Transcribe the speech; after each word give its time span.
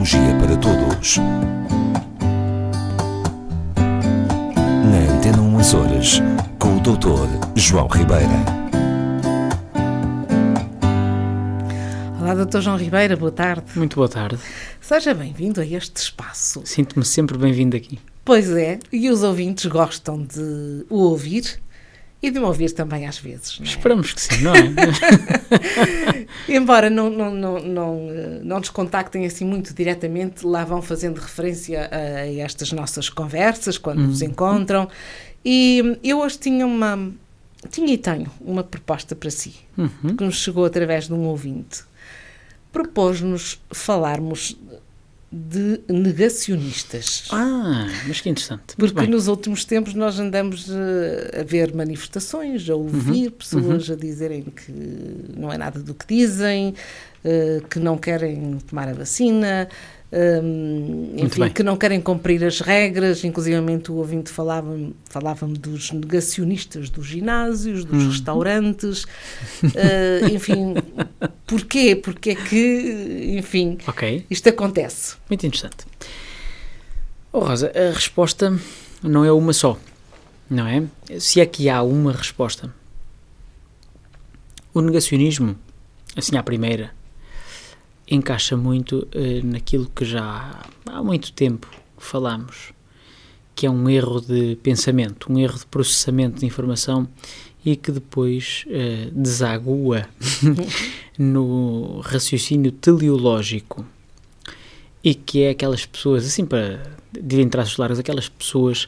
Psicologia 0.00 0.34
para 0.38 0.56
Todos. 0.56 1.18
Na 4.86 5.14
Antena 5.14 5.42
1 5.42 5.58
Açores, 5.58 6.22
com 6.58 6.76
o 6.76 6.80
Dr. 6.80 7.28
João 7.54 7.86
Ribeira. 7.86 8.24
Olá, 12.18 12.34
Dr. 12.34 12.60
João 12.60 12.78
Ribeira, 12.78 13.14
boa 13.14 13.30
tarde. 13.30 13.64
Muito 13.76 13.96
boa 13.96 14.08
tarde. 14.08 14.38
Seja 14.80 15.12
bem-vindo 15.12 15.60
a 15.60 15.66
este 15.66 15.96
espaço. 15.96 16.62
Sinto-me 16.64 17.04
sempre 17.04 17.36
bem-vindo 17.36 17.76
aqui. 17.76 17.98
Pois 18.24 18.50
é, 18.50 18.78
e 18.90 19.10
os 19.10 19.22
ouvintes 19.22 19.66
gostam 19.66 20.22
de 20.22 20.86
o 20.88 20.96
ouvir 20.96 21.60
e 22.22 22.30
de 22.30 22.38
me 22.38 22.44
ouvir 22.44 22.70
também 22.72 23.06
às 23.06 23.18
vezes. 23.18 23.58
É? 23.60 23.64
Esperamos 23.64 24.12
que 24.12 24.20
sim, 24.20 24.42
não 24.42 24.52
é? 24.54 24.60
Embora 26.48 26.90
não, 26.90 27.08
não, 27.10 27.34
não, 27.34 27.58
não, 27.60 28.08
eh, 28.10 28.40
não 28.42 28.58
nos 28.58 28.68
contactem 28.70 29.24
assim 29.26 29.44
muito 29.44 29.72
diretamente, 29.74 30.44
lá 30.46 30.64
vão 30.64 30.82
fazendo 30.82 31.18
referência 31.18 31.88
a 31.90 32.26
estas 32.40 32.72
nossas 32.72 33.08
conversas, 33.08 33.78
quando 33.78 34.02
nos 34.02 34.20
encontram. 34.22 34.88
E 35.44 35.98
eu 36.04 36.20
hoje 36.20 36.38
tinha 36.38 36.66
uma. 36.66 37.10
Tinha 37.70 37.92
e 37.92 37.98
tenho 37.98 38.30
uma 38.40 38.64
proposta 38.64 39.14
para 39.14 39.30
si, 39.30 39.54
Uhum. 39.76 40.16
que 40.16 40.24
nos 40.24 40.36
chegou 40.36 40.64
através 40.64 41.06
de 41.06 41.12
um 41.14 41.24
ouvinte. 41.26 41.82
Propôs-nos 42.72 43.60
falarmos 43.70 44.56
de 45.32 45.80
negacionistas. 45.88 47.28
Ah, 47.30 47.86
mas 48.06 48.20
que 48.20 48.28
interessante. 48.28 48.74
Porque 48.76 49.06
nos 49.06 49.28
últimos 49.28 49.64
tempos 49.64 49.94
nós 49.94 50.18
andamos 50.18 50.68
eh, 50.68 51.40
a 51.40 51.44
ver 51.44 51.72
manifestações, 51.74 52.68
a 52.68 52.74
ouvir 52.74 53.26
Uhum, 53.26 53.30
pessoas 53.32 53.90
a 53.90 53.94
dizerem 53.94 54.42
que 54.42 54.72
não 55.36 55.52
é 55.52 55.56
nada 55.58 55.78
do 55.80 55.94
que 55.94 56.06
dizem, 56.06 56.74
eh, 57.24 57.62
que 57.70 57.78
não 57.78 57.96
querem 57.96 58.58
tomar 58.66 58.88
a 58.88 58.92
vacina, 58.92 59.68
hum, 60.12 61.12
enfim, 61.16 61.48
que 61.50 61.62
não 61.62 61.76
querem 61.76 62.00
cumprir 62.00 62.44
as 62.44 62.60
regras. 62.60 63.24
Inclusivamente 63.24 63.90
o 63.92 63.96
ouvinte 63.96 64.30
falava-me 64.30 64.94
falava 65.08 65.46
dos 65.46 65.92
negacionistas 65.92 66.90
dos 66.90 67.06
ginásios, 67.06 67.84
dos 67.84 68.02
Uhum. 68.04 68.10
restaurantes, 68.10 69.06
eh, 69.74 70.20
enfim, 70.32 70.74
porquê? 71.46 71.94
Porque 71.96 72.30
é 72.30 72.34
que, 72.34 73.36
enfim, 73.38 73.78
Ok, 73.86 74.26
isto 74.30 74.48
acontece. 74.48 75.16
muito 75.28 75.46
interessante. 75.46 75.86
Oh, 77.32 77.40
Rosa, 77.40 77.70
a 77.74 77.92
resposta 77.94 78.58
não 79.02 79.24
é 79.24 79.30
uma 79.32 79.52
só, 79.52 79.78
não 80.50 80.66
é? 80.66 80.82
Se 81.20 81.40
é 81.40 81.46
que 81.46 81.68
há 81.68 81.80
uma 81.82 82.12
resposta. 82.12 82.74
O 84.74 84.80
negacionismo, 84.80 85.56
assim 86.16 86.36
à 86.36 86.42
primeira, 86.42 86.92
encaixa 88.10 88.56
muito 88.56 89.06
eh, 89.12 89.40
naquilo 89.44 89.90
que 89.94 90.04
já 90.04 90.60
há 90.86 91.02
muito 91.02 91.32
tempo 91.32 91.70
falamos, 91.96 92.72
que 93.54 93.66
é 93.66 93.70
um 93.70 93.88
erro 93.88 94.20
de 94.20 94.56
pensamento, 94.56 95.32
um 95.32 95.38
erro 95.38 95.58
de 95.58 95.66
processamento 95.66 96.40
de 96.40 96.46
informação 96.46 97.08
e 97.64 97.76
que 97.76 97.92
depois 97.92 98.64
eh, 98.68 99.08
desagua 99.12 100.08
no 101.16 102.00
raciocínio 102.00 102.72
teleológico. 102.72 103.86
E 105.02 105.14
que 105.14 105.42
é 105.42 105.50
aquelas 105.50 105.86
pessoas, 105.86 106.26
assim 106.26 106.44
para 106.44 106.82
dizer 107.12 107.42
em 107.42 107.48
traços 107.48 107.78
largos, 107.78 107.98
aquelas 107.98 108.28
pessoas 108.28 108.86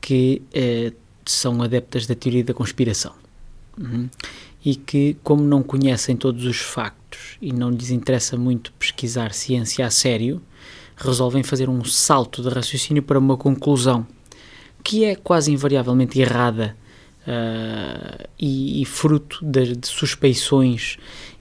que 0.00 0.40
eh, 0.52 0.92
são 1.24 1.62
adeptas 1.62 2.06
da 2.06 2.14
teoria 2.14 2.44
da 2.44 2.54
conspiração 2.54 3.12
Uhum. 3.76 4.08
e 4.64 4.76
que, 4.76 5.16
como 5.24 5.42
não 5.42 5.62
conhecem 5.62 6.16
todos 6.16 6.44
os 6.44 6.60
factos 6.60 7.36
e 7.42 7.52
não 7.52 7.70
lhes 7.70 7.90
interessa 7.90 8.36
muito 8.36 8.72
pesquisar 8.74 9.32
ciência 9.32 9.84
a 9.84 9.90
sério, 9.90 10.40
resolvem 10.96 11.42
fazer 11.42 11.68
um 11.68 11.84
salto 11.84 12.40
de 12.40 12.48
raciocínio 12.48 13.02
para 13.02 13.18
uma 13.18 13.36
conclusão 13.36 14.06
que 14.82 15.04
é 15.04 15.16
quase 15.16 15.50
invariavelmente 15.50 16.20
errada 16.20 16.76
ah, 17.26 18.28
e, 18.38 18.82
e 18.82 18.84
fruto 18.84 19.44
de, 19.44 19.74
de 19.74 19.88
suspeições 19.88 20.98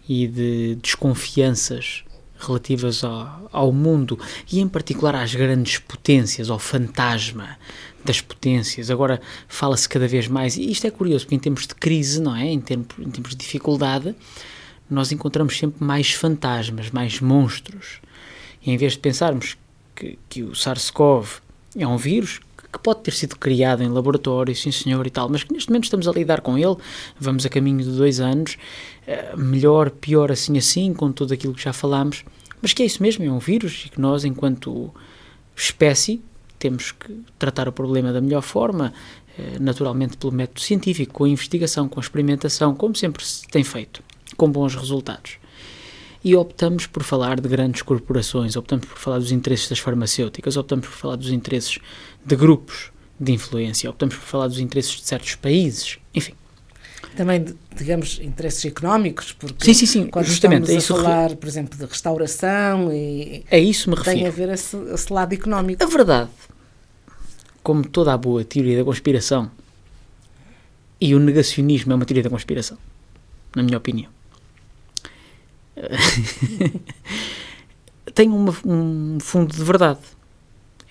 e 0.07 0.27
de 0.27 0.75
desconfianças 0.81 2.03
relativas 2.45 3.03
ao, 3.03 3.49
ao 3.51 3.71
mundo 3.71 4.19
e 4.51 4.59
em 4.59 4.67
particular 4.67 5.15
às 5.15 5.33
grandes 5.33 5.77
potências, 5.79 6.49
ao 6.49 6.59
fantasma 6.59 7.57
das 8.03 8.21
potências. 8.21 8.89
Agora 8.89 9.21
fala-se 9.47 9.87
cada 9.87 10.07
vez 10.07 10.27
mais, 10.27 10.57
e 10.57 10.69
isto 10.69 10.85
é 10.85 10.91
curioso, 10.91 11.25
porque 11.25 11.35
em 11.35 11.39
tempos 11.39 11.67
de 11.67 11.75
crise, 11.75 12.21
não 12.21 12.35
é? 12.35 12.45
Em, 12.45 12.59
tempo, 12.59 13.01
em 13.01 13.09
tempos 13.09 13.31
de 13.31 13.37
dificuldade, 13.37 14.15
nós 14.89 15.11
encontramos 15.11 15.57
sempre 15.57 15.83
mais 15.83 16.11
fantasmas, 16.11 16.91
mais 16.91 17.19
monstros. 17.19 18.01
E 18.65 18.71
em 18.71 18.77
vez 18.77 18.93
de 18.93 18.99
pensarmos 18.99 19.57
que, 19.95 20.17
que 20.29 20.43
o 20.43 20.55
SARS-CoV 20.55 21.41
é 21.77 21.87
um 21.87 21.97
vírus 21.97 22.39
que 22.73 22.79
pode 22.79 23.01
ter 23.01 23.13
sido 23.13 23.37
criado 23.37 23.83
em 23.83 23.87
laboratório, 23.87 24.55
sim 24.55 24.71
senhor 24.71 25.05
e 25.05 25.09
tal, 25.11 25.29
mas 25.29 25.43
que 25.43 25.53
neste 25.53 25.69
momento 25.69 25.85
estamos 25.85 26.07
a 26.07 26.11
lidar 26.11 26.41
com 26.41 26.57
ele, 26.57 26.75
vamos 27.19 27.45
a 27.45 27.49
caminho 27.49 27.83
de 27.83 27.91
dois 27.91 28.19
anos, 28.19 28.57
eh, 29.07 29.33
melhor, 29.37 29.91
pior, 29.91 30.31
assim 30.31 30.57
assim, 30.57 30.93
com 30.93 31.11
tudo 31.11 31.33
aquilo 31.33 31.53
que 31.53 31.63
já 31.63 31.71
falámos, 31.71 32.25
mas 32.61 32.73
que 32.73 32.81
é 32.81 32.85
isso 32.85 33.01
mesmo, 33.01 33.23
é 33.23 33.31
um 33.31 33.39
vírus 33.39 33.83
e 33.85 33.89
que 33.89 34.01
nós, 34.01 34.25
enquanto 34.25 34.91
espécie, 35.55 36.21
temos 36.57 36.91
que 36.91 37.21
tratar 37.37 37.67
o 37.67 37.71
problema 37.71 38.11
da 38.11 38.19
melhor 38.19 38.41
forma, 38.41 38.91
eh, 39.37 39.57
naturalmente 39.59 40.17
pelo 40.17 40.33
método 40.33 40.61
científico, 40.61 41.13
com 41.13 41.23
a 41.25 41.29
investigação, 41.29 41.87
com 41.87 41.99
a 41.99 42.03
experimentação, 42.03 42.73
como 42.73 42.95
sempre 42.95 43.23
se 43.23 43.47
tem 43.47 43.63
feito, 43.63 44.01
com 44.35 44.51
bons 44.51 44.75
resultados. 44.75 45.37
E 46.23 46.35
optamos 46.35 46.87
por 46.87 47.03
falar 47.03 47.39
de 47.41 47.49
grandes 47.49 47.81
corporações, 47.81 48.55
optamos 48.55 48.85
por 48.85 48.97
falar 48.97 49.19
dos 49.19 49.31
interesses 49.31 49.67
das 49.67 49.79
farmacêuticas, 49.79 50.55
optamos 50.55 50.87
por 50.87 50.93
falar 50.95 51.15
dos 51.17 51.31
interesses 51.31 51.79
de 52.25 52.35
grupos 52.35 52.91
de 53.19 53.31
influência, 53.33 53.89
optamos 53.89 54.15
por 54.15 54.23
falar 54.23 54.47
dos 54.47 54.59
interesses 54.59 54.93
de 55.01 55.05
certos 55.07 55.35
países, 55.35 55.97
enfim. 56.15 56.33
Também, 57.17 57.45
digamos, 57.75 58.19
interesses 58.23 58.63
económicos, 58.65 59.33
porque 59.33 59.65
Sim, 59.65 59.73
sim, 59.73 59.85
sim, 59.85 60.07
quando 60.07 60.25
justamente, 60.25 60.71
é 60.71 60.75
estamos 60.77 60.83
isso 60.83 60.93
a 60.93 60.97
re- 60.97 61.03
falar, 61.03 61.35
por 61.35 61.47
exemplo, 61.47 61.77
de 61.77 61.85
restauração, 61.85 62.91
e 62.91 63.43
A 63.51 63.57
isso 63.57 63.89
me 63.89 63.95
tem 63.97 64.23
refiro. 64.23 64.27
a 64.27 64.31
ver 64.31 64.49
esse, 64.53 64.77
esse 64.93 65.11
lado 65.13 65.33
económico. 65.33 65.83
A 65.83 65.87
verdade, 65.87 66.29
como 67.61 67.85
toda 67.87 68.13
a 68.13 68.17
boa 68.17 68.43
teoria 68.45 68.77
da 68.77 68.83
conspiração, 68.85 69.51
e 70.99 71.13
o 71.13 71.19
negacionismo 71.19 71.91
é 71.91 71.95
uma 71.95 72.05
teoria 72.05 72.23
da 72.23 72.29
conspiração, 72.29 72.77
na 73.55 73.61
minha 73.61 73.77
opinião, 73.77 74.09
tem 78.13 78.29
uma- 78.29 78.53
um 78.65 79.17
fundo 79.19 79.53
de 79.55 79.63
verdade. 79.63 79.99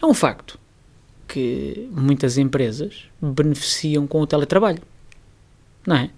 É 0.00 0.06
um 0.06 0.14
facto 0.14 0.58
que 1.28 1.88
muitas 1.92 2.36
empresas 2.36 3.04
beneficiam 3.20 4.06
com 4.06 4.20
o 4.20 4.26
teletrabalho, 4.26 4.82
não 5.86 5.96
é? 5.96 6.10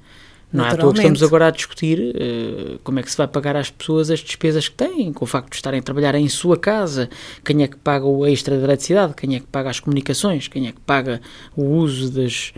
Não 0.53 0.65
é 0.65 0.69
à 0.69 0.71
toa 0.77 0.93
que 0.93 0.99
estamos 1.01 1.21
agora 1.23 1.49
a 1.49 1.51
discutir 1.51 2.15
eh, 2.17 2.79
como 2.85 3.01
é 3.01 3.03
que 3.03 3.11
se 3.11 3.17
vai 3.17 3.27
pagar 3.27 3.57
às 3.57 3.71
pessoas 3.71 4.09
as 4.09 4.21
despesas 4.21 4.69
que 4.69 4.77
têm, 4.77 5.13
com 5.13 5.25
o 5.25 5.27
facto 5.27 5.51
de 5.51 5.57
estarem 5.57 5.81
a 5.81 5.83
trabalhar 5.83 6.15
em 6.15 6.29
sua 6.29 6.57
casa, 6.57 7.11
quem 7.45 7.63
é 7.65 7.69
que 7.69 7.77
paga 7.77 8.07
o 8.07 8.25
extra 8.25 8.57
de 8.57 8.63
eletricidade, 8.63 9.15
quem 9.15 9.35
é 9.35 9.41
que 9.41 9.47
paga 9.47 9.69
as 9.71 9.81
comunicações, 9.81 10.47
quem 10.47 10.69
é 10.69 10.73
que 10.73 10.81
paga 10.81 11.21
o 11.57 11.65
uso 11.65 12.09
das, 12.13 12.53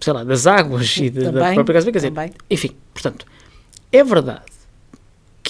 sei 0.00 0.12
lá, 0.12 0.22
das 0.22 0.46
águas 0.46 0.96
e 0.96 1.10
de- 1.10 1.24
da 1.24 1.40
própria 1.54 1.74
casa. 1.74 1.90
Quer 1.90 1.98
dizer, 1.98 2.10
também. 2.12 2.32
enfim, 2.48 2.70
portanto, 2.94 3.26
é 3.90 4.04
verdade 4.04 4.42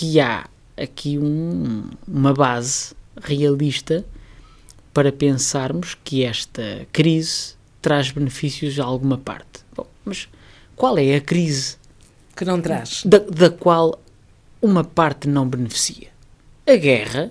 que 0.03 0.19
há 0.19 0.49
aqui 0.77 1.17
um- 1.17 1.85
uma 2.09 2.35
base 2.35 2.93
realista 3.23 4.05
para 4.93 5.13
pensarmos 5.13 5.97
que 6.03 6.25
esta 6.25 6.89
crise 6.93 7.55
traz 7.81 8.11
benefícios 8.11 8.81
a 8.81 8.85
alguma 8.85 9.17
parte. 9.17 9.61
Bom, 9.77 9.87
mas 10.05 10.29
qual 10.75 10.99
é 10.99 11.15
a 11.15 11.21
crise 11.21 11.77
Que 12.35 12.45
não 12.45 12.61
traz. 12.61 13.05
da, 13.07 13.19
da 13.19 13.49
qual 13.49 14.03
uma 14.61 14.83
parte 14.83 15.29
não 15.29 15.47
beneficia? 15.47 16.09
A 16.67 16.75
guerra 16.75 17.31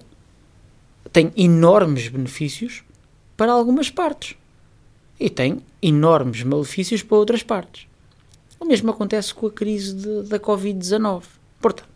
tem 1.12 1.30
enormes 1.36 2.08
benefícios 2.08 2.84
para 3.36 3.52
algumas 3.52 3.90
partes 3.90 4.38
e 5.20 5.30
tem 5.30 5.60
enormes 5.82 6.42
malefícios 6.44 7.04
para 7.04 7.18
outras 7.18 7.44
partes. 7.44 7.86
O 8.58 8.64
mesmo 8.64 8.92
acontece 8.92 9.34
com 9.34 9.48
a 9.48 9.52
crise 9.52 9.94
de- 9.94 10.24
da 10.30 10.40
Covid-19. 10.40 11.24
Portanto, 11.60 11.90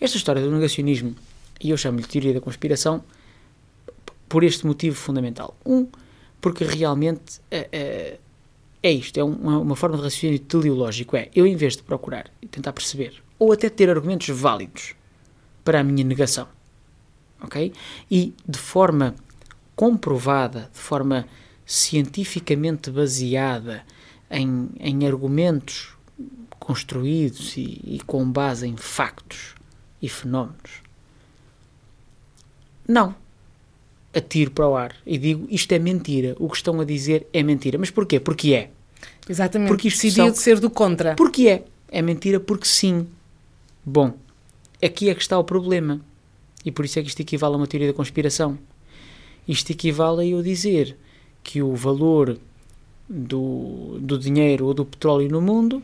esta 0.00 0.16
história 0.16 0.42
do 0.42 0.50
negacionismo, 0.50 1.14
e 1.60 1.70
eu 1.70 1.76
chamo-lhe 1.76 2.04
teoria 2.04 2.34
da 2.34 2.40
conspiração, 2.40 3.02
por 4.28 4.44
este 4.44 4.66
motivo 4.66 4.96
fundamental. 4.96 5.56
Um, 5.64 5.86
porque 6.40 6.64
realmente 6.64 7.40
eh, 7.50 8.18
é 8.86 8.92
isto, 8.92 9.18
é 9.18 9.24
uma, 9.24 9.58
uma 9.58 9.74
forma 9.74 9.96
de 9.96 10.04
raciocínio 10.04 10.38
teleológico. 10.38 11.16
É, 11.16 11.28
eu 11.34 11.44
em 11.44 11.56
vez 11.56 11.76
de 11.76 11.82
procurar 11.82 12.30
e 12.40 12.46
tentar 12.46 12.72
perceber, 12.72 13.20
ou 13.36 13.52
até 13.52 13.68
ter 13.68 13.90
argumentos 13.90 14.28
válidos 14.28 14.94
para 15.64 15.80
a 15.80 15.82
minha 15.82 16.04
negação, 16.04 16.46
ok? 17.42 17.72
E 18.08 18.32
de 18.46 18.58
forma 18.58 19.16
comprovada, 19.74 20.70
de 20.72 20.78
forma 20.78 21.26
cientificamente 21.64 22.88
baseada 22.88 23.84
em, 24.30 24.68
em 24.78 25.04
argumentos 25.04 25.96
construídos 26.60 27.56
e, 27.56 27.80
e 27.84 28.00
com 28.06 28.30
base 28.30 28.68
em 28.68 28.76
factos 28.76 29.55
e 30.06 30.08
fenómenos, 30.08 30.82
Não. 32.88 33.14
Atiro 34.14 34.50
para 34.52 34.66
o 34.68 34.76
ar 34.76 34.94
e 35.04 35.18
digo 35.18 35.46
isto 35.50 35.70
é 35.72 35.78
mentira. 35.78 36.34
O 36.38 36.48
que 36.48 36.56
estão 36.56 36.80
a 36.80 36.84
dizer 36.84 37.26
é 37.32 37.42
mentira. 37.42 37.76
Mas 37.78 37.90
porquê? 37.90 38.18
Porque 38.18 38.54
é. 38.54 38.70
Exatamente. 39.28 39.68
Porque 39.68 39.88
isto 39.88 39.98
decidiu 40.02 40.24
são- 40.26 40.32
de 40.32 40.38
ser 40.38 40.58
do 40.60 40.70
contra. 40.70 41.14
Porque 41.16 41.48
é. 41.48 41.64
É 41.90 42.00
mentira 42.00 42.40
porque 42.40 42.66
sim. 42.66 43.06
Bom, 43.84 44.14
aqui 44.82 45.10
é 45.10 45.14
que 45.14 45.20
está 45.20 45.38
o 45.38 45.44
problema. 45.44 46.00
E 46.64 46.70
por 46.72 46.84
isso 46.84 46.98
é 46.98 47.02
que 47.02 47.08
isto 47.08 47.20
equivale 47.20 47.54
a 47.54 47.58
uma 47.58 47.66
teoria 47.66 47.88
da 47.88 47.92
conspiração. 47.94 48.58
Isto 49.46 49.70
equivale 49.72 50.22
a 50.22 50.26
eu 50.26 50.42
dizer 50.42 50.96
que 51.42 51.60
o 51.62 51.74
valor 51.74 52.38
do, 53.08 53.98
do 54.00 54.18
dinheiro 54.18 54.66
ou 54.66 54.74
do 54.74 54.84
petróleo 54.84 55.28
no 55.28 55.40
mundo 55.42 55.82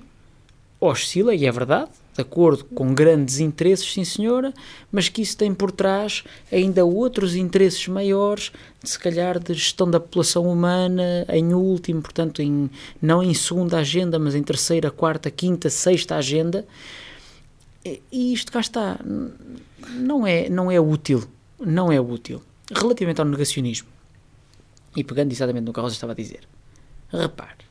oscila, 0.80 1.34
e 1.34 1.46
é 1.46 1.52
verdade, 1.52 1.90
de 2.14 2.20
acordo 2.20 2.64
com 2.64 2.94
grandes 2.94 3.38
interesses, 3.38 3.90
sim 3.90 4.04
senhora, 4.04 4.52
mas 4.90 5.08
que 5.08 5.22
isso 5.22 5.36
tem 5.36 5.54
por 5.54 5.72
trás 5.72 6.22
ainda 6.50 6.84
outros 6.84 7.34
interesses 7.34 7.88
maiores, 7.88 8.52
se 8.84 8.98
calhar 8.98 9.38
de 9.38 9.54
gestão 9.54 9.90
da 9.90 9.98
população 9.98 10.44
humana, 10.44 11.24
em 11.30 11.54
último, 11.54 12.02
portanto, 12.02 12.42
em, 12.42 12.70
não 13.00 13.22
em 13.22 13.32
segunda 13.32 13.78
agenda, 13.78 14.18
mas 14.18 14.34
em 14.34 14.42
terceira, 14.42 14.90
quarta, 14.90 15.30
quinta, 15.30 15.70
sexta 15.70 16.16
agenda. 16.16 16.66
E 17.84 18.32
isto 18.32 18.52
cá 18.52 18.60
está, 18.60 19.00
não 19.94 20.26
é, 20.26 20.48
não 20.48 20.70
é 20.70 20.78
útil, 20.78 21.24
não 21.58 21.90
é 21.90 22.00
útil. 22.00 22.42
Relativamente 22.70 23.20
ao 23.20 23.26
negacionismo, 23.26 23.88
e 24.96 25.02
pegando 25.02 25.32
exatamente 25.32 25.64
no 25.64 25.72
que 25.72 25.80
a 25.80 25.82
Rosa 25.82 25.94
estava 25.94 26.12
a 26.12 26.16
dizer, 26.16 26.40
repare, 27.10 27.64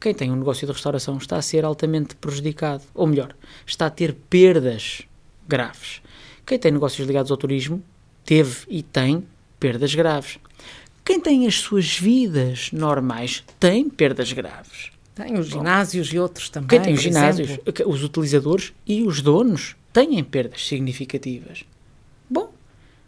quem 0.00 0.14
tem 0.14 0.30
um 0.30 0.36
negócio 0.36 0.66
de 0.66 0.72
restauração 0.72 1.16
está 1.16 1.36
a 1.36 1.42
ser 1.42 1.64
altamente 1.64 2.14
prejudicado, 2.16 2.84
ou 2.94 3.06
melhor, 3.06 3.34
está 3.66 3.86
a 3.86 3.90
ter 3.90 4.14
perdas 4.30 5.02
graves. 5.46 6.00
Quem 6.46 6.58
tem 6.58 6.72
negócios 6.72 7.06
ligados 7.06 7.30
ao 7.30 7.36
turismo 7.36 7.82
teve 8.24 8.58
e 8.68 8.82
tem 8.82 9.26
perdas 9.58 9.94
graves. 9.94 10.38
Quem 11.04 11.20
tem 11.20 11.46
as 11.46 11.56
suas 11.56 11.98
vidas 11.98 12.70
normais 12.72 13.44
tem 13.58 13.88
perdas 13.88 14.32
graves. 14.32 14.90
Tem 15.14 15.36
os 15.36 15.48
ginásios 15.48 16.12
e 16.12 16.18
outros 16.18 16.48
também. 16.48 16.68
Quem 16.68 16.80
tem 16.80 16.94
os 16.94 17.02
ginásios, 17.02 17.50
exemplo. 17.50 17.90
os 17.90 18.04
utilizadores 18.04 18.72
e 18.86 19.02
os 19.02 19.20
donos 19.20 19.74
têm 19.92 20.22
perdas 20.22 20.64
significativas. 20.66 21.64
Bom, 22.30 22.52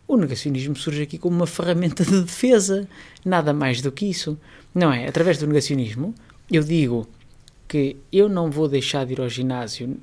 o 0.09 0.17
negacionismo 0.17 0.75
surge 0.75 1.03
aqui 1.03 1.19
como 1.19 1.37
uma 1.37 1.47
ferramenta 1.47 2.05
de 2.05 2.21
defesa, 2.23 2.89
nada 3.25 3.53
mais 3.53 3.81
do 3.81 3.93
que 3.93 4.07
isso. 4.07 4.37
Não 4.75 4.93
é? 4.93 5.07
Através 5.07 5.39
do 5.39 5.47
negacionismo, 5.47 6.15
eu 6.51 6.63
digo 6.63 7.07
que 7.69 7.97
eu 8.13 8.29
não 8.29 8.51
vou 8.51 8.69
deixar 8.69 9.07
de 9.07 9.13
ir 9.13 9.21
ao 9.21 9.29
ginásio 9.29 9.97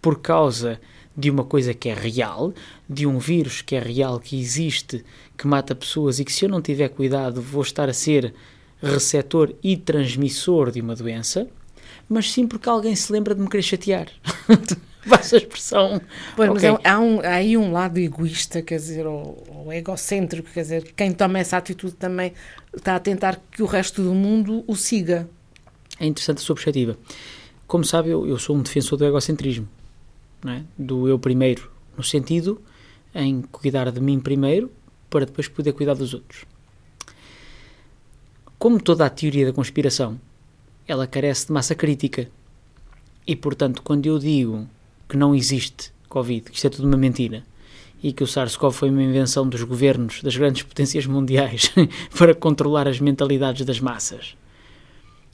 por 0.00 0.20
causa 0.20 0.80
de 1.16 1.30
uma 1.30 1.44
coisa 1.44 1.74
que 1.74 1.88
é 1.88 1.94
real, 1.94 2.52
de 2.88 3.06
um 3.06 3.18
vírus 3.18 3.60
que 3.62 3.76
é 3.76 3.80
real, 3.80 4.18
que 4.18 4.38
existe, 4.40 5.04
que 5.36 5.46
mata 5.46 5.74
pessoas 5.74 6.18
e 6.18 6.24
que 6.24 6.32
se 6.32 6.44
eu 6.44 6.48
não 6.48 6.60
tiver 6.62 6.88
cuidado 6.88 7.40
vou 7.40 7.62
estar 7.62 7.88
a 7.88 7.92
ser 7.92 8.34
receptor 8.82 9.54
e 9.62 9.76
transmissor 9.76 10.70
de 10.72 10.80
uma 10.80 10.96
doença, 10.96 11.46
mas 12.08 12.32
sim 12.32 12.46
porque 12.46 12.68
alguém 12.68 12.96
se 12.96 13.12
lembra 13.12 13.34
de 13.34 13.40
me 13.40 13.48
querer 13.48 13.62
chatear. 13.62 14.08
A 15.10 15.36
expressão. 15.36 16.00
Pois, 16.36 16.48
mas 16.48 16.62
Ok. 16.62 16.78
é- 16.84 16.88
há, 16.88 17.00
um- 17.00 17.20
há 17.20 17.28
aí 17.34 17.56
um 17.56 17.72
lado 17.72 17.98
egoísta, 17.98 18.62
quer 18.62 18.76
dizer, 18.76 19.04
ou, 19.04 19.44
ou 19.48 19.72
egocêntrico, 19.72 20.48
quer 20.52 20.62
dizer, 20.62 20.92
quem 20.96 21.12
toma 21.12 21.40
essa 21.40 21.56
atitude 21.56 21.94
também 21.94 22.32
está 22.74 22.94
a 22.94 23.00
tentar 23.00 23.40
que 23.50 23.64
o 23.64 23.66
resto 23.66 24.00
do 24.02 24.14
mundo 24.14 24.62
o 24.66 24.76
siga. 24.76 25.28
É 26.02 26.06
interessante 26.06 26.38
a 26.38 26.40
sua 26.40 26.56
perspectiva. 26.56 26.98
Como 27.64 27.84
sabe, 27.84 28.10
eu, 28.10 28.26
eu 28.26 28.36
sou 28.36 28.56
um 28.56 28.60
defensor 28.60 28.98
do 28.98 29.04
egocentrismo, 29.04 29.68
é? 30.44 30.62
do 30.76 31.06
eu 31.06 31.16
primeiro, 31.16 31.70
no 31.96 32.02
sentido 32.02 32.60
em 33.14 33.40
cuidar 33.42 33.88
de 33.92 34.00
mim 34.00 34.18
primeiro 34.18 34.68
para 35.08 35.24
depois 35.24 35.46
poder 35.46 35.72
cuidar 35.72 35.94
dos 35.94 36.12
outros. 36.12 36.44
Como 38.58 38.82
toda 38.82 39.06
a 39.06 39.10
teoria 39.10 39.46
da 39.46 39.52
conspiração, 39.52 40.20
ela 40.88 41.06
carece 41.06 41.46
de 41.46 41.52
massa 41.52 41.76
crítica. 41.76 42.28
E, 43.24 43.36
portanto, 43.36 43.80
quando 43.80 44.04
eu 44.06 44.18
digo 44.18 44.68
que 45.08 45.16
não 45.16 45.36
existe 45.36 45.92
Covid, 46.08 46.50
que 46.50 46.56
isto 46.56 46.66
é 46.66 46.70
tudo 46.70 46.88
uma 46.88 46.96
mentira, 46.96 47.44
e 48.02 48.12
que 48.12 48.24
o 48.24 48.26
SARS-CoV 48.26 48.72
foi 48.72 48.90
uma 48.90 49.04
invenção 49.04 49.48
dos 49.48 49.62
governos 49.62 50.20
das 50.20 50.36
grandes 50.36 50.64
potências 50.64 51.06
mundiais 51.06 51.72
para 52.18 52.34
controlar 52.34 52.88
as 52.88 52.98
mentalidades 52.98 53.64
das 53.64 53.78
massas, 53.78 54.34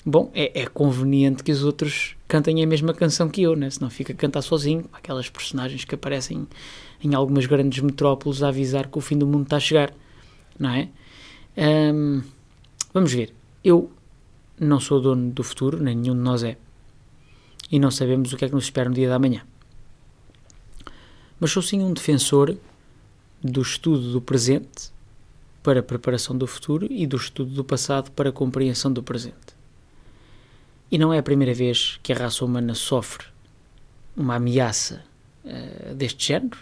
Bom, 0.04 0.30
é, 0.32 0.62
é 0.62 0.66
conveniente 0.66 1.42
que 1.42 1.52
os 1.52 1.64
outros 1.64 2.16
cantem 2.26 2.62
a 2.62 2.66
mesma 2.66 2.94
canção 2.94 3.28
que 3.28 3.42
eu, 3.42 3.56
né? 3.56 3.68
senão 3.68 3.90
fica 3.90 4.12
a 4.12 4.16
cantar 4.16 4.42
sozinho, 4.42 4.84
aquelas 4.92 5.28
personagens 5.28 5.84
que 5.84 5.94
aparecem 5.94 6.46
em 7.02 7.14
algumas 7.14 7.46
grandes 7.46 7.82
metrópoles 7.82 8.42
a 8.42 8.48
avisar 8.48 8.88
que 8.88 8.98
o 8.98 9.00
fim 9.00 9.18
do 9.18 9.26
mundo 9.26 9.44
está 9.44 9.56
a 9.56 9.60
chegar, 9.60 9.92
não 10.58 10.70
é? 10.70 10.88
Ahm, 11.56 12.22
vamos 12.94 13.12
ver, 13.12 13.34
eu 13.64 13.90
não 14.58 14.78
sou 14.78 15.00
dono 15.00 15.30
do 15.30 15.42
futuro, 15.42 15.82
nem 15.82 15.96
nenhum 15.96 16.14
de 16.14 16.20
nós 16.20 16.42
é, 16.42 16.56
e 17.70 17.78
não 17.78 17.90
sabemos 17.90 18.32
o 18.32 18.36
que 18.36 18.44
é 18.44 18.48
que 18.48 18.54
nos 18.54 18.64
espera 18.64 18.88
no 18.88 18.94
dia 18.94 19.08
da 19.08 19.18
manhã. 19.18 19.42
Mas 21.40 21.50
sou 21.50 21.62
sim 21.62 21.82
um 21.82 21.92
defensor 21.92 22.56
do 23.42 23.62
estudo 23.62 24.12
do 24.12 24.20
presente 24.20 24.90
para 25.62 25.80
a 25.80 25.82
preparação 25.82 26.36
do 26.36 26.46
futuro 26.46 26.86
e 26.90 27.06
do 27.06 27.16
estudo 27.16 27.50
do 27.50 27.64
passado 27.64 28.10
para 28.12 28.30
a 28.30 28.32
compreensão 28.32 28.92
do 28.92 29.02
presente. 29.02 29.57
E 30.90 30.99
não 30.99 31.12
é 31.12 31.19
a 31.19 31.23
primeira 31.23 31.52
vez 31.52 31.99
que 32.02 32.12
a 32.12 32.17
raça 32.17 32.44
humana 32.44 32.75
sofre 32.75 33.26
uma 34.17 34.37
ameaça 34.37 35.05
eh, 35.44 35.94
deste 35.94 36.26
género, 36.26 36.58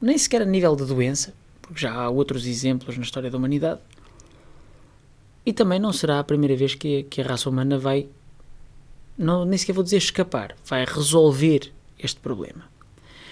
nem 0.00 0.16
sequer 0.16 0.42
a 0.42 0.44
nível 0.44 0.76
de 0.76 0.84
doença, 0.84 1.34
porque 1.60 1.80
já 1.80 1.92
há 1.92 2.08
outros 2.08 2.46
exemplos 2.46 2.96
na 2.96 3.02
história 3.02 3.30
da 3.30 3.36
humanidade. 3.36 3.80
E 5.44 5.52
também 5.52 5.78
não 5.78 5.92
será 5.92 6.18
a 6.18 6.24
primeira 6.24 6.54
vez 6.54 6.74
que, 6.74 7.04
que 7.04 7.20
a 7.20 7.24
raça 7.24 7.48
humana 7.48 7.78
vai, 7.78 8.06
não, 9.16 9.44
nem 9.44 9.58
sequer 9.58 9.72
vou 9.72 9.82
dizer 9.82 9.96
escapar, 9.96 10.54
vai 10.64 10.84
resolver 10.84 11.72
este 11.98 12.20
problema. 12.20 12.64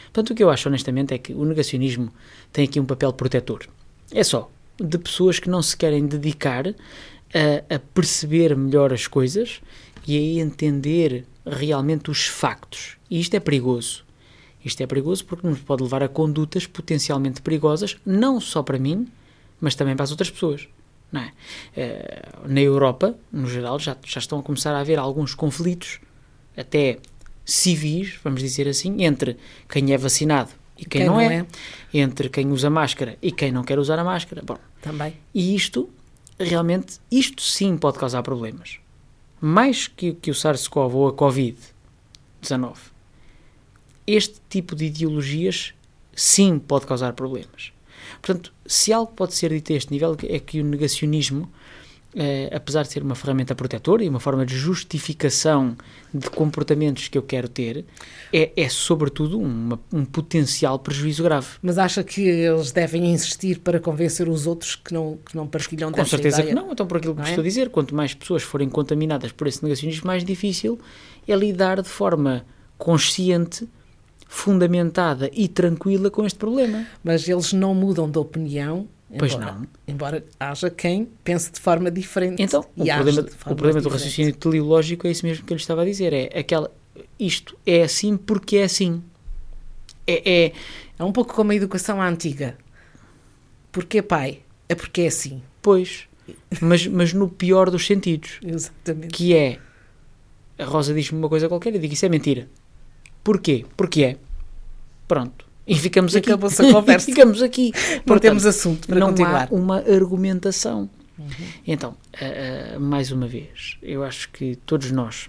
Portanto, 0.05 0.31
o 0.31 0.35
que 0.35 0.43
eu 0.43 0.51
acho 0.51 0.69
honestamente 0.69 1.15
é 1.15 1.19
que 1.19 1.33
o 1.33 1.45
negacionismo 1.45 2.13
tem 2.53 2.65
aqui 2.65 2.81
um 2.81 2.87
papel 2.87 3.13
protetor. 3.13 3.67
É 4.11 4.25
só 4.25 4.51
de 4.81 4.99
pessoas 4.99 5.39
que 5.39 5.51
não 5.51 5.63
se 5.63 5.77
querem 5.77 6.07
dedicar 6.07 6.67
a, 6.69 7.75
a 7.75 7.79
perceber 7.79 8.57
melhor 8.57 8.93
as 8.93 9.07
coisas 9.07 9.61
e 10.09 10.41
a 10.41 10.43
entender 10.43 11.27
realmente 11.45 12.11
os 12.11 12.27
factos. 12.27 12.97
E 13.11 13.21
isto 13.21 13.35
é 13.35 13.41
perigoso. 13.41 14.05
Isto 14.65 14.83
é 14.83 14.87
perigoso 14.87 15.25
porque 15.27 15.47
nos 15.47 15.61
pode 15.61 15.83
levar 15.83 16.03
a 16.03 16.09
condutas 16.09 16.67
potencialmente 16.67 17.43
perigosas, 17.43 17.99
não 18.07 18.41
só 18.41 18.63
para 18.63 18.79
mim, 18.79 19.07
mas 19.61 19.75
também 19.75 19.95
para 19.95 20.05
as 20.05 20.11
outras 20.11 20.31
pessoas. 20.31 20.67
Não 21.13 21.21
é? 21.21 21.33
Eh, 21.77 22.23
na 22.47 22.61
Europa, 22.61 23.15
no 23.31 23.47
geral, 23.47 23.79
já, 23.79 23.97
já 24.05 24.19
estão 24.19 24.39
a 24.39 24.43
começar 24.43 24.75
a 24.75 24.81
haver 24.81 24.99
alguns 24.99 25.35
conflitos, 25.35 26.01
até 26.57 26.99
civis, 27.45 28.19
vamos 28.25 28.41
dizer 28.41 28.67
assim, 28.67 29.03
entre 29.05 29.37
quem 29.69 29.93
é 29.93 29.99
vacinado 29.99 30.51
e 30.77 30.85
quem, 30.85 31.05
não, 31.05 31.21
é, 31.21 31.47
entre 31.93 32.29
quem 32.29 32.51
usa 32.51 32.69
máscara 32.71 33.17
e 33.23 33.31
quem 33.31 33.53
não 33.53 33.63
quer 33.63 33.79
usar 33.79 33.99
a 33.99 34.05
máscara. 34.05 34.43
Bom, 34.45 34.59
Também. 34.83 35.15
e 35.35 35.55
isto, 35.55 35.89
realmente, 36.39 36.99
isto 37.11 37.43
sim 37.43 37.77
pode 37.77 37.99
causar 37.99 38.23
problemas. 38.23 38.79
Mais 39.41 39.87
que, 39.87 40.15
que 40.15 40.31
o 40.31 40.35
SARS-CoV 40.35 40.95
ou 40.95 41.09
a 41.09 41.13
Covid-19. 41.13 42.77
Este 44.07 44.41
tipo 44.49 44.75
de 44.75 44.87
ideologias 44.87 45.75
sim 46.15 46.59
pode 46.59 46.87
causar 46.87 47.13
problemas. 47.13 47.73
Portanto, 48.21 48.53
se 48.67 48.93
algo 48.93 49.13
pode 49.13 49.35
ser 49.35 49.51
dito 49.51 49.73
a 49.73 49.77
este 49.77 49.93
nível, 49.93 50.17
é 50.25 50.39
que 50.39 50.61
o 50.61 50.65
negacionismo, 50.65 51.51
eh, 52.15 52.49
apesar 52.53 52.83
de 52.83 52.89
ser 52.93 53.03
uma 53.03 53.15
ferramenta 53.15 53.55
protetora 53.55 54.03
e 54.03 54.09
uma 54.09 54.19
forma 54.21 54.45
de 54.47 54.57
justificação 54.57 55.77
de 56.13 56.29
comportamentos 56.31 57.09
que 57.09 57.19
eu 57.19 57.23
quero 57.23 57.49
ter, 57.49 57.85
é, 58.33 58.51
é 58.57 58.69
sobretudo 58.69 59.39
uma- 59.39 59.79
um 59.93 60.05
potencial 60.05 60.79
prejuízo 60.79 61.23
grave. 61.23 61.47
Mas 61.63 61.77
acha 61.79 62.03
que 62.03 62.23
eles 62.23 62.73
devem 62.73 63.13
insistir 63.13 63.59
para 63.59 63.79
convencer 63.79 64.29
os 64.29 64.47
outros 64.47 64.75
que 64.75 64.93
não, 64.95 65.19
que 65.25 65.37
não 65.37 65.47
partilham 65.47 65.93
Com 65.93 66.05
certeza 66.05 66.41
ideia? 66.41 66.49
que 66.49 66.61
não, 66.61 66.73
então 66.73 66.87
por 66.87 66.97
aquilo 66.97 67.15
que 67.15 67.21
Não 67.21 67.27
é? 67.27 67.31
estou 67.31 67.43
a 67.43 67.47
dizer, 67.47 67.69
quanto 67.71 67.95
mais 67.95 68.15
pessoas 68.15 68.43
forem 68.43 68.69
contaminadas 68.69 69.31
por 69.33 69.47
esse 69.47 69.63
negacionismo, 69.63 70.07
mais 70.07 70.25
difícil 70.25 70.79
é 71.27 71.37
lidar 71.37 71.83
de 71.83 71.89
forma 71.89 72.45
consciente, 72.79 73.69
fundamentada 74.27 75.31
e 75.33 75.49
tranquila 75.49 76.11
com 76.11 76.25
este 76.25 76.39
problema. 76.39 76.87
Mas 77.03 77.29
eles 77.29 77.53
não 77.53 77.75
mudam 77.75 78.11
de 78.11 78.19
opinião. 78.19 78.87
Pois 79.17 79.33
embora, 79.33 79.53
não. 79.53 79.67
Embora 79.87 80.25
haja 80.39 80.69
quem 80.71 81.09
pense 81.25 81.51
de 81.51 81.61
forma 81.61 81.91
diferente. 81.91 82.43
Então, 82.43 82.65
o 82.77 82.85
e 82.85 82.93
problema, 82.93 83.21
o 83.21 83.55
problema 83.55 83.81
do 83.81 83.89
raciocínio 83.89 84.35
teleológico 84.35 85.07
é 85.07 85.11
isso 85.11 85.25
mesmo 85.25 85.47
que 85.47 85.53
eu 85.53 85.57
lhe 85.57 85.61
estava 85.63 85.83
a 85.83 85.85
dizer, 85.85 86.13
é 86.13 86.39
aquela, 86.39 86.71
isto 87.19 87.57
é 87.67 87.83
assim 87.83 88.17
porque 88.17 88.59
é 88.59 88.65
assim. 88.65 89.03
É, 90.07 90.47
é 90.47 90.53
É 90.99 91.05
um 91.05 91.13
pouco 91.13 91.35
como 91.35 91.53
a 91.53 91.55
educação 91.55 92.03
antiga. 92.03 92.57
Porque 93.73 94.03
pai? 94.03 94.41
É 94.69 94.75
porque 94.75 95.03
é 95.03 95.07
assim. 95.07 95.43
pois, 95.63 96.09
mas, 96.61 96.87
mas 96.87 97.13
no 97.15 97.29
pior 97.29 97.71
dos 97.71 97.87
sentidos. 97.87 98.39
Exatamente. 98.43 99.15
que 99.15 99.35
é 99.35 99.59
a 100.59 100.65
Rosa 100.65 100.93
diz-me 100.93 101.19
uma 101.19 101.29
coisa 101.29 101.49
qualquer 101.49 101.73
e 101.73 101.77
eu 101.77 101.81
digo 101.81 101.95
isso 101.95 102.05
é 102.05 102.09
mentira. 102.09 102.49
Porquê? 103.23 103.65
Porque 103.77 104.03
é. 104.03 104.17
Pronto. 105.07 105.47
E 105.69 105.75
ficamos 105.77 106.15
E 106.15 106.19
aqui. 106.19 106.31
acabou-se 106.31 106.63
a 106.65 106.73
conversa. 106.73 107.07
ficamos 107.07 107.43
aqui. 107.43 107.73
Não 108.07 108.19
temos 108.19 108.47
assunto 108.47 108.89
para 108.89 108.99
não 108.99 109.09
continuar. 109.09 109.49
há 109.51 109.55
uma 109.55 109.79
argumentação. 109.79 110.89
Então, 111.67 111.97
ah, 112.15 112.75
ah, 112.77 112.79
mais 112.81 113.11
uma 113.13 113.27
vez, 113.27 113.77
eu 113.83 114.03
acho 114.05 114.31
que 114.31 114.57
todos 114.65 114.91
nós, 114.93 115.29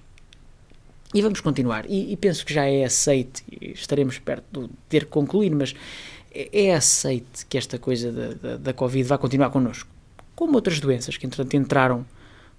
e 1.13 1.21
vamos 1.21 1.41
continuar, 1.41 1.85
e, 1.89 2.13
e 2.13 2.15
penso 2.15 2.45
que 2.45 2.53
já 2.53 2.63
é 2.65 2.83
aceite, 2.85 3.43
estaremos 3.73 4.19
perto 4.19 4.67
de 4.67 4.69
ter 4.87 5.05
que 5.05 5.11
concluir, 5.11 5.49
mas 5.49 5.73
é, 6.31 6.67
é 6.67 6.75
aceite 6.75 7.43
que 7.49 7.57
esta 7.57 7.79
coisa 7.79 8.11
da, 8.11 8.33
da, 8.33 8.57
da 8.57 8.73
Covid 8.73 9.03
vai 9.09 9.17
continuar 9.17 9.49
connosco, 9.49 9.89
como 10.35 10.53
outras 10.55 10.79
doenças 10.79 11.17
que, 11.17 11.25
entretanto, 11.25 11.55
entraram 11.57 12.05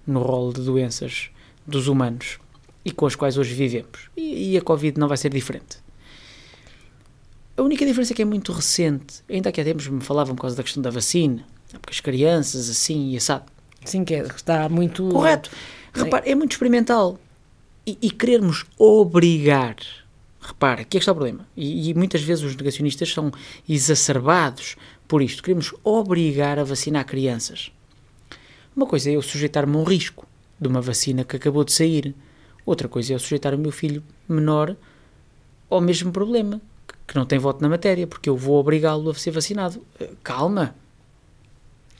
no 0.05 0.21
rol 0.21 0.51
de 0.51 0.61
doenças 0.61 1.29
dos 1.65 1.87
humanos 1.87 2.37
e 2.83 2.91
com 2.91 3.05
as 3.05 3.15
quais 3.15 3.37
hoje 3.37 3.53
vivemos. 3.53 4.09
E, 4.17 4.51
e 4.51 4.57
a 4.57 4.61
Covid 4.61 4.99
não 4.99 5.07
vai 5.07 5.15
ser 5.17 5.29
diferente. 5.31 5.77
A 7.61 7.63
única 7.63 7.85
diferença 7.85 8.11
é 8.11 8.15
que 8.15 8.23
é 8.23 8.25
muito 8.25 8.51
recente. 8.51 9.23
Ainda 9.29 9.49
há 9.49 9.51
que 9.51 9.61
há 9.61 9.63
tempos 9.63 9.87
me 9.87 10.01
falavam 10.01 10.33
por 10.33 10.41
causa 10.41 10.55
da 10.55 10.63
questão 10.63 10.81
da 10.81 10.89
vacina, 10.89 11.45
porque 11.73 11.91
as 11.91 11.99
crianças, 11.99 12.67
assim 12.67 13.11
e 13.11 13.17
assado. 13.17 13.45
Sim, 13.85 14.03
que 14.03 14.15
é- 14.15 14.23
está 14.23 14.67
muito. 14.67 15.07
Correto. 15.09 15.51
Repare, 15.93 16.27
é 16.27 16.33
muito 16.33 16.53
experimental. 16.53 17.19
E, 17.85 17.99
e 18.01 18.09
querermos 18.09 18.65
obrigar. 18.79 19.75
Repara, 20.41 20.81
aqui 20.81 20.97
é 20.97 20.99
que 20.99 21.03
está 21.03 21.11
o 21.11 21.15
problema. 21.15 21.47
E, 21.55 21.91
e 21.91 21.93
muitas 21.93 22.23
vezes 22.23 22.43
os 22.43 22.55
negacionistas 22.55 23.13
são 23.13 23.31
exacerbados 23.69 24.75
por 25.07 25.21
isto. 25.21 25.43
Queremos 25.43 25.71
obrigar 25.83 26.57
a 26.57 26.63
vacinar 26.63 27.05
crianças. 27.05 27.71
Uma 28.75 28.87
coisa 28.87 29.11
é 29.11 29.13
eu 29.13 29.21
sujeitar-me 29.21 29.75
a 29.75 29.79
um 29.79 29.83
risco 29.83 30.25
de 30.59 30.67
uma 30.67 30.81
vacina 30.81 31.23
que 31.23 31.35
acabou 31.35 31.63
de 31.63 31.73
sair. 31.73 32.15
Outra 32.65 32.87
coisa 32.87 33.13
é 33.13 33.15
eu 33.15 33.19
sujeitar 33.19 33.53
o 33.53 33.59
meu 33.59 33.71
filho 33.71 34.03
menor 34.27 34.75
ao 35.69 35.79
mesmo 35.79 36.11
problema, 36.11 36.59
que 37.11 37.17
não 37.17 37.25
tem 37.25 37.37
voto 37.37 37.61
na 37.61 37.67
matéria, 37.67 38.07
porque 38.07 38.29
eu 38.29 38.37
vou 38.37 38.57
obrigá-lo 38.57 39.09
a 39.09 39.13
ser 39.13 39.31
vacinado. 39.31 39.85
Eh, 39.99 40.11
Calma. 40.23 40.73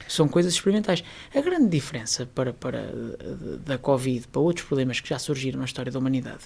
São 0.08 0.26
coisas 0.26 0.54
experimentais. 0.54 1.04
A 1.34 1.40
grande 1.42 1.68
diferença 1.68 2.24
para, 2.34 2.54
para, 2.54 2.78
eh, 2.78 3.58
da 3.62 3.76
Covid 3.76 4.26
para 4.28 4.40
outros 4.40 4.66
problemas 4.66 5.00
que 5.00 5.08
já 5.10 5.18
surgiram 5.18 5.58
na 5.58 5.66
história 5.66 5.92
da 5.92 5.98
humanidade 5.98 6.44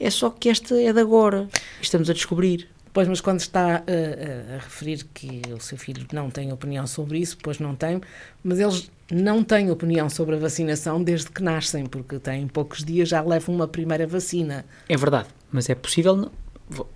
é 0.00 0.08
só 0.08 0.30
que 0.30 0.48
esta 0.48 0.74
é 0.80 0.94
de 0.94 0.98
agora. 0.98 1.46
Estamos 1.78 2.08
a 2.08 2.14
descobrir. 2.14 2.68
Pois, 2.90 3.06
mas 3.06 3.20
quando 3.20 3.40
está 3.40 3.82
uh, 3.82 4.54
a 4.54 4.58
referir 4.62 5.04
que 5.12 5.42
o 5.52 5.60
seu 5.60 5.76
filho 5.76 6.06
não 6.12 6.30
tem 6.30 6.52
opinião 6.52 6.86
sobre 6.86 7.18
isso, 7.18 7.36
pois 7.42 7.58
não 7.58 7.74
tem, 7.74 8.00
mas 8.42 8.60
eles 8.60 8.88
não 9.10 9.42
têm 9.42 9.70
opinião 9.70 10.08
sobre 10.08 10.36
a 10.36 10.38
vacinação 10.38 11.02
desde 11.02 11.28
que 11.30 11.42
nascem, 11.42 11.84
porque 11.86 12.18
têm 12.20 12.46
poucos 12.46 12.84
dias 12.84 13.08
já 13.08 13.20
levam 13.20 13.54
uma 13.54 13.66
primeira 13.68 14.06
vacina. 14.06 14.64
É 14.88 14.96
verdade, 14.96 15.28
mas 15.52 15.68
é 15.68 15.74
possível. 15.74 16.16
não- 16.16 16.86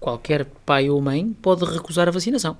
Qualquer 0.00 0.44
pai 0.64 0.88
ou 0.88 1.00
mãe 1.00 1.34
pode 1.42 1.64
recusar 1.64 2.08
a 2.08 2.10
vacinação. 2.10 2.56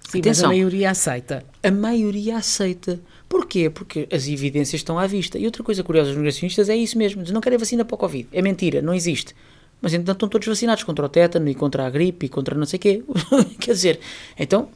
Sim, 0.00 0.18
mas 0.18 0.38
Atenção. 0.38 0.46
a 0.46 0.48
maioria 0.48 0.90
aceita. 0.90 1.44
A 1.62 1.70
maioria 1.70 2.38
aceita. 2.38 2.98
Porquê? 3.28 3.68
Porque 3.68 4.08
as 4.10 4.26
evidências 4.26 4.80
estão 4.80 4.98
à 4.98 5.06
vista. 5.06 5.38
E 5.38 5.44
outra 5.44 5.62
coisa 5.62 5.84
curiosa 5.84 6.10
dos 6.10 6.18
negacionistas 6.18 6.68
é 6.68 6.76
isso 6.76 6.96
mesmo. 6.96 7.20
Eles 7.20 7.30
não 7.30 7.40
querem 7.40 7.58
vacina 7.58 7.84
para 7.84 7.94
o 7.94 7.98
Covid. 7.98 8.26
É 8.32 8.40
mentira, 8.40 8.80
não 8.80 8.94
existe. 8.94 9.34
Mas 9.80 9.92
então 9.92 10.12
estão 10.12 10.28
todos 10.28 10.48
vacinados 10.48 10.82
contra 10.82 11.04
o 11.04 11.08
tétano 11.08 11.48
e 11.48 11.54
contra 11.54 11.86
a 11.86 11.90
gripe 11.90 12.26
e 12.26 12.28
contra 12.28 12.56
não 12.56 12.66
sei 12.66 12.78
o 12.78 12.80
quê. 12.80 13.04
Quer 13.60 13.72
dizer, 13.72 14.00
então, 14.38 14.70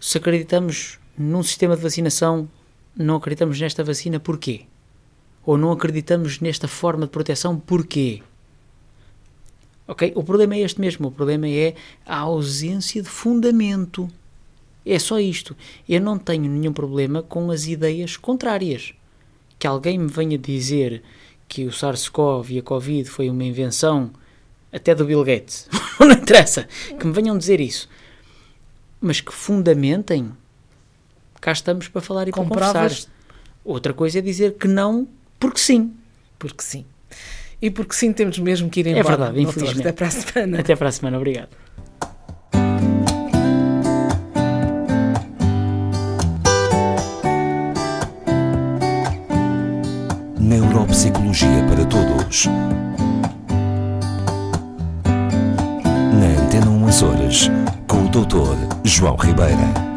se 0.00 0.18
acreditamos 0.18 0.98
num 1.16 1.42
sistema 1.42 1.76
de 1.76 1.82
vacinação, 1.82 2.48
não 2.96 3.16
acreditamos 3.16 3.60
nesta 3.60 3.84
vacina, 3.84 4.18
porquê? 4.18 4.62
Ou 5.44 5.58
não 5.58 5.70
acreditamos 5.70 6.40
nesta 6.40 6.66
forma 6.66 7.04
de 7.04 7.12
proteção, 7.12 7.58
porquê? 7.58 8.22
Ok? 9.86 10.12
O 10.14 10.22
problema 10.22 10.54
é 10.54 10.60
este 10.60 10.80
mesmo. 10.80 11.08
O 11.08 11.10
problema 11.10 11.48
é 11.48 11.74
a 12.06 12.18
ausência 12.18 13.02
de 13.02 13.08
fundamento. 13.08 14.08
É 14.84 14.98
só 14.98 15.18
isto. 15.18 15.56
Eu 15.88 16.00
não 16.00 16.18
tenho 16.18 16.48
nenhum 16.48 16.72
problema 16.72 17.22
com 17.22 17.50
as 17.50 17.66
ideias 17.66 18.16
contrárias. 18.16 18.94
Que 19.58 19.66
alguém 19.66 19.98
me 19.98 20.08
venha 20.08 20.38
dizer 20.38 21.02
que 21.48 21.64
o 21.66 21.72
SARS-CoV 21.72 22.50
e 22.50 22.58
a 22.58 22.62
Covid 22.62 23.08
foi 23.08 23.28
uma 23.28 23.44
invenção 23.44 24.10
até 24.72 24.94
do 24.94 25.04
Bill 25.04 25.24
Gates. 25.24 25.68
não 26.00 26.12
interessa. 26.12 26.66
Que 26.98 27.06
me 27.06 27.12
venham 27.12 27.36
dizer 27.36 27.60
isso. 27.60 27.88
Mas 29.00 29.20
que 29.20 29.32
fundamentem. 29.32 30.32
Cá 31.40 31.52
estamos 31.52 31.88
para 31.88 32.00
falar 32.00 32.28
e 32.28 32.30
para 32.30 32.42
conversar. 32.42 32.90
Outra 33.64 33.92
coisa 33.92 34.18
é 34.18 34.22
dizer 34.22 34.54
que 34.54 34.66
não, 34.66 35.08
porque 35.38 35.58
sim. 35.58 35.92
Porque 36.38 36.62
sim. 36.62 36.84
E 37.62 37.70
porque 37.70 37.94
sim, 37.94 38.12
temos 38.12 38.38
mesmo 38.40 38.68
que 38.68 38.80
ir 38.80 38.88
É 38.88 38.90
embora. 38.90 39.16
verdade, 39.16 39.34
doutor. 39.36 39.50
infelizmente. 39.62 39.88
Até 39.88 39.92
para 39.92 40.06
a 40.08 40.10
semana. 40.10 40.60
Até 40.60 40.76
para 40.76 40.88
a 40.88 40.92
semana. 40.92 41.16
Obrigado. 41.16 41.48
Neuropsicologia 50.38 51.64
para 51.68 51.84
todos. 51.86 52.46
Na 56.12 56.42
Antena 56.42 56.70
1 56.70 56.86
Açores, 56.88 57.50
com 57.86 58.04
o 58.04 58.08
Dr. 58.08 58.56
João 58.84 59.16
Ribeira. 59.16 59.91